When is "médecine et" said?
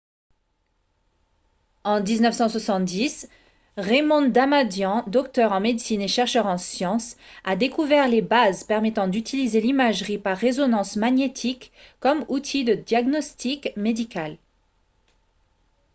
5.59-6.07